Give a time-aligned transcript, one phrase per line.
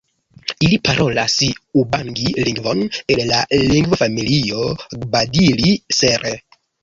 [0.67, 1.35] Ili parolas
[1.81, 2.81] ubangi-lingvon
[3.15, 4.65] el la lingvofamilio
[5.05, 6.35] Gbadili-Sere.